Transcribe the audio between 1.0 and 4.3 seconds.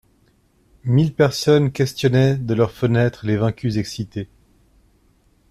personnes questionnaient, de leurs fenêtres, les vaincus excités.